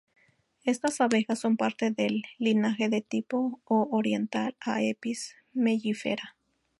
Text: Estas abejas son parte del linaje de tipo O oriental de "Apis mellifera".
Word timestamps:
Estas 0.63 0.99
abejas 0.99 1.37
son 1.37 1.57
parte 1.57 1.91
del 1.91 2.23
linaje 2.39 2.89
de 2.89 3.01
tipo 3.01 3.61
O 3.65 3.87
oriental 3.91 4.57
de 4.65 4.91
"Apis 4.97 5.35
mellifera". 5.53 6.35